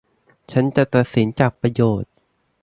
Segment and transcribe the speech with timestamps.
[0.51, 2.11] ฉันจะตัดสินจากประโยชน์